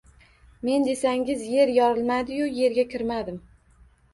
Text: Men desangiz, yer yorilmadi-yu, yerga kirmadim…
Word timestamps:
Men 0.69 0.87
desangiz, 0.87 1.43
yer 1.57 1.73
yorilmadi-yu, 1.75 2.51
yerga 2.61 2.87
kirmadim… 2.95 3.41